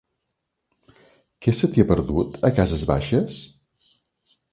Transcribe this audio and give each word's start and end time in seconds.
Què 1.45 1.53
se 1.57 1.69
t'hi 1.75 1.83
ha 1.83 1.85
perdut, 1.91 2.39
a 2.49 2.51
Cases 2.61 2.87
Baixes? 2.93 3.37